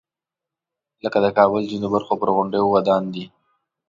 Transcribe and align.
لکه 1.03 1.17
د 1.25 1.27
کابل 1.37 1.61
ځینو 1.71 1.87
برخو 1.93 2.13
پر 2.21 2.29
غونډیو 2.35 2.65
ودان 2.73 3.03
دی. 3.13 3.25